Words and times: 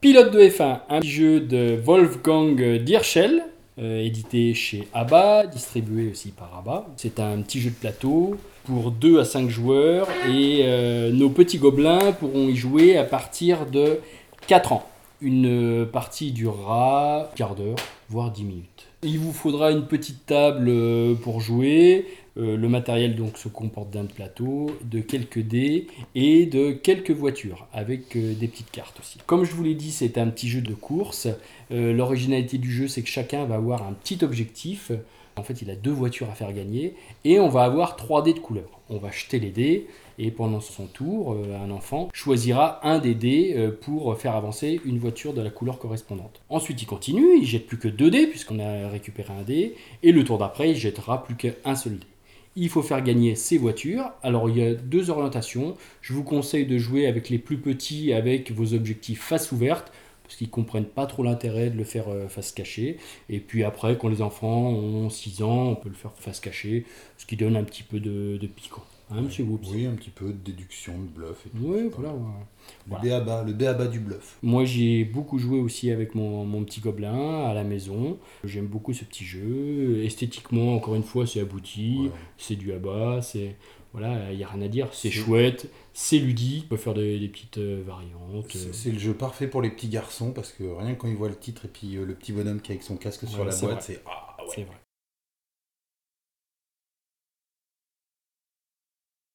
Pilote 0.00 0.32
de 0.32 0.38
F1, 0.38 0.78
un 0.88 1.00
jeu 1.00 1.40
de 1.40 1.74
Wolfgang 1.74 2.76
Dirschel, 2.84 3.42
euh, 3.80 4.00
édité 4.00 4.54
chez 4.54 4.86
ABBA, 4.94 5.46
distribué 5.46 6.12
aussi 6.12 6.30
par 6.30 6.56
ABBA. 6.56 6.86
C'est 6.96 7.18
un 7.18 7.42
petit 7.42 7.60
jeu 7.60 7.70
de 7.70 7.74
plateau 7.74 8.36
pour 8.62 8.92
2 8.92 9.18
à 9.18 9.24
5 9.24 9.48
joueurs 9.48 10.06
et 10.30 10.60
euh, 10.62 11.10
nos 11.10 11.30
petits 11.30 11.58
gobelins 11.58 12.12
pourront 12.12 12.46
y 12.46 12.54
jouer 12.54 12.96
à 12.96 13.02
partir 13.02 13.66
de 13.66 13.98
4 14.46 14.72
ans. 14.72 14.88
Une 15.20 15.84
partie 15.92 16.30
durera 16.30 17.32
quart 17.34 17.56
d'heure, 17.56 17.74
voire 18.08 18.30
10 18.30 18.44
minutes. 18.44 18.86
Il 19.02 19.18
vous 19.18 19.32
faudra 19.32 19.72
une 19.72 19.86
petite 19.86 20.26
table 20.26 20.68
euh, 20.68 21.14
pour 21.14 21.40
jouer. 21.40 22.06
Euh, 22.38 22.56
le 22.56 22.68
matériel 22.68 23.16
donc 23.16 23.36
se 23.38 23.48
comporte 23.48 23.90
d'un 23.90 24.04
plateau, 24.04 24.70
de 24.84 25.00
quelques 25.00 25.40
dés 25.40 25.86
et 26.14 26.46
de 26.46 26.72
quelques 26.72 27.10
voitures 27.10 27.66
avec 27.72 28.16
euh, 28.16 28.34
des 28.34 28.48
petites 28.48 28.70
cartes 28.70 28.98
aussi. 29.00 29.18
Comme 29.26 29.44
je 29.44 29.52
vous 29.52 29.64
l'ai 29.64 29.74
dit, 29.74 29.90
c'est 29.90 30.18
un 30.18 30.28
petit 30.28 30.48
jeu 30.48 30.60
de 30.60 30.74
course. 30.74 31.28
L'originalité 31.70 32.56
du 32.56 32.72
jeu, 32.72 32.88
c'est 32.88 33.02
que 33.02 33.08
chacun 33.08 33.44
va 33.44 33.56
avoir 33.56 33.86
un 33.86 33.92
petit 33.92 34.24
objectif. 34.24 34.90
En 35.38 35.42
fait, 35.42 35.62
il 35.62 35.70
a 35.70 35.76
deux 35.76 35.92
voitures 35.92 36.28
à 36.30 36.34
faire 36.34 36.52
gagner 36.52 36.94
et 37.24 37.38
on 37.38 37.48
va 37.48 37.62
avoir 37.62 37.96
trois 37.96 38.22
dés 38.22 38.34
de 38.34 38.40
couleur. 38.40 38.80
On 38.90 38.98
va 38.98 39.10
jeter 39.10 39.38
les 39.38 39.50
dés 39.50 39.86
et 40.18 40.30
pendant 40.30 40.60
son 40.60 40.86
tour, 40.86 41.34
euh, 41.34 41.56
un 41.62 41.70
enfant 41.70 42.08
choisira 42.12 42.84
un 42.86 42.98
des 42.98 43.14
dés 43.14 43.54
euh, 43.56 43.70
pour 43.70 44.18
faire 44.18 44.34
avancer 44.34 44.80
une 44.84 44.98
voiture 44.98 45.34
de 45.34 45.40
la 45.40 45.50
couleur 45.50 45.78
correspondante. 45.78 46.42
Ensuite, 46.48 46.82
il 46.82 46.86
continue, 46.86 47.38
il 47.38 47.46
jette 47.46 47.66
plus 47.66 47.78
que 47.78 47.88
deux 47.88 48.10
dés 48.10 48.26
puisqu'on 48.26 48.58
a 48.58 48.88
récupéré 48.88 49.32
un 49.32 49.42
dé 49.42 49.74
et 50.02 50.10
le 50.10 50.24
tour 50.24 50.38
d'après, 50.38 50.70
il 50.70 50.76
jettera 50.76 51.22
plus 51.22 51.36
qu'un 51.36 51.76
seul 51.76 51.98
dé. 51.98 52.06
Il 52.56 52.68
faut 52.68 52.82
faire 52.82 53.02
gagner 53.02 53.34
ses 53.34 53.58
voitures. 53.58 54.10
Alors 54.22 54.48
il 54.50 54.58
y 54.58 54.62
a 54.62 54.74
deux 54.74 55.10
orientations. 55.10 55.76
Je 56.02 56.12
vous 56.12 56.24
conseille 56.24 56.66
de 56.66 56.78
jouer 56.78 57.06
avec 57.06 57.28
les 57.30 57.38
plus 57.38 57.58
petits 57.58 58.12
avec 58.12 58.50
vos 58.52 58.74
objectifs 58.74 59.22
face 59.22 59.52
ouverte 59.52 59.92
parce 60.24 60.36
qu'ils 60.36 60.50
comprennent 60.50 60.84
pas 60.84 61.06
trop 61.06 61.22
l'intérêt 61.22 61.70
de 61.70 61.76
le 61.78 61.84
faire 61.84 62.08
euh, 62.08 62.28
face 62.28 62.52
cachée. 62.52 62.98
Et 63.30 63.40
puis 63.40 63.64
après, 63.64 63.96
quand 63.96 64.08
les 64.08 64.20
enfants 64.20 64.68
ont 64.68 65.08
6 65.08 65.42
ans, 65.42 65.68
on 65.68 65.74
peut 65.76 65.88
le 65.88 65.94
faire 65.94 66.12
face 66.16 66.40
cachée, 66.40 66.84
ce 67.16 67.24
qui 67.24 67.36
donne 67.36 67.56
un 67.56 67.64
petit 67.64 67.82
peu 67.82 67.98
de, 67.98 68.36
de 68.36 68.46
piquant. 68.46 68.84
Monsieur 69.10 69.44
Oui, 69.44 69.86
un 69.86 69.94
petit 69.94 70.10
peu 70.10 70.26
de 70.26 70.32
déduction, 70.32 70.92
de 70.98 71.08
bluff. 71.08 71.46
Et 71.46 71.50
tout. 71.50 71.56
Oui, 71.62 71.90
voilà. 71.96 72.14
Le, 72.90 73.00
béaba, 73.00 73.44
le 73.44 73.88
du 73.88 74.00
bluff. 74.00 74.38
Moi, 74.42 74.64
j'ai 74.64 75.04
beaucoup 75.04 75.38
joué 75.38 75.58
aussi 75.58 75.90
avec 75.90 76.14
mon, 76.14 76.44
mon, 76.44 76.64
petit 76.64 76.80
gobelin 76.80 77.44
à 77.46 77.54
la 77.54 77.64
maison. 77.64 78.18
J'aime 78.44 78.66
beaucoup 78.66 78.92
ce 78.92 79.04
petit 79.04 79.24
jeu. 79.24 80.02
Esthétiquement, 80.04 80.74
encore 80.74 80.94
une 80.94 81.02
fois, 81.02 81.26
c'est 81.26 81.40
abouti. 81.40 82.10
C'est 82.36 82.56
du 82.56 82.72
abat. 82.72 83.22
C'est 83.22 83.56
voilà, 83.92 84.30
il 84.32 84.36
n'y 84.36 84.44
a 84.44 84.48
rien 84.48 84.62
à 84.62 84.68
dire. 84.68 84.88
C'est 84.92 85.10
chouette, 85.10 85.70
c'est 85.94 86.18
ludique. 86.18 86.64
On 86.66 86.68
peut 86.70 86.76
faire 86.76 86.94
des, 86.94 87.28
petites 87.28 87.58
euh, 87.58 87.82
variantes. 87.86 88.54
C'est 88.72 88.90
le 88.90 88.98
jeu 88.98 89.14
parfait 89.14 89.48
pour 89.48 89.62
les 89.62 89.70
petits 89.70 89.88
garçons 89.88 90.32
parce 90.32 90.52
que 90.52 90.64
rien 90.64 90.94
que 90.94 91.00
quand 91.00 91.08
ils 91.08 91.16
voient 91.16 91.28
le 91.28 91.36
titre 91.36 91.64
et 91.64 91.68
puis 91.68 91.96
euh, 91.96 92.04
le 92.04 92.14
petit 92.14 92.32
bonhomme 92.32 92.60
qui 92.60 92.72
est 92.72 92.74
avec 92.74 92.84
son 92.84 92.96
casque 92.96 93.26
sur 93.26 93.44
la 93.44 93.56
boîte, 93.56 93.82
c'est 93.82 94.02
ah 94.06 94.36
ouais. 94.40 94.46
C'est 94.54 94.62
vrai. 94.64 94.76